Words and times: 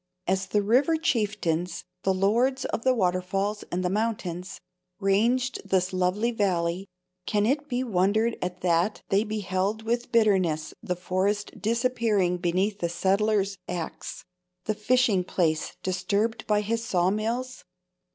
As 0.25 0.47
the 0.47 0.63
river 0.63 0.97
chieftains, 0.97 1.83
the 2.01 2.11
lords 2.11 2.65
of 2.65 2.81
the 2.83 2.95
waterfalls 2.95 3.63
and 3.71 3.85
the 3.85 3.89
mountains, 3.91 4.59
ranged 4.99 5.61
this 5.63 5.93
lovely 5.93 6.31
valley, 6.31 6.87
can 7.27 7.45
it 7.45 7.69
be 7.69 7.83
wondered 7.83 8.35
at 8.41 8.61
that 8.61 9.03
they 9.09 9.23
beheld 9.23 9.83
with 9.83 10.11
bitterness 10.11 10.73
the 10.81 10.95
forest 10.95 11.61
disappearing 11.61 12.37
beneath 12.39 12.79
the 12.79 12.89
settler's 12.89 13.59
axe—the 13.69 14.73
fishing 14.73 15.23
place 15.23 15.77
disturbed 15.83 16.47
by 16.47 16.61
his 16.61 16.83
saw 16.83 17.11
mills? 17.11 17.63